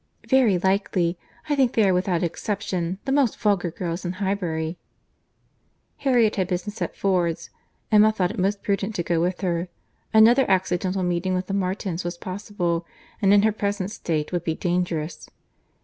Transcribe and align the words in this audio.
"Very 0.27 0.57
likely.—I 0.57 1.55
think 1.55 1.73
they 1.73 1.87
are, 1.87 1.93
without 1.93 2.23
exception, 2.23 2.97
the 3.05 3.11
most 3.11 3.37
vulgar 3.39 3.69
girls 3.69 4.03
in 4.03 4.13
Highbury." 4.13 4.79
Harriet 5.97 6.37
had 6.37 6.47
business 6.47 6.81
at 6.81 6.95
Ford's.—Emma 6.95 8.11
thought 8.11 8.31
it 8.31 8.39
most 8.39 8.63
prudent 8.63 8.95
to 8.95 9.03
go 9.03 9.21
with 9.21 9.41
her. 9.41 9.67
Another 10.11 10.49
accidental 10.49 11.03
meeting 11.03 11.35
with 11.35 11.45
the 11.45 11.53
Martins 11.53 12.03
was 12.03 12.17
possible, 12.17 12.83
and 13.21 13.31
in 13.31 13.43
her 13.43 13.51
present 13.51 13.91
state, 13.91 14.31
would 14.31 14.43
be 14.43 14.55
dangerous. 14.55 15.29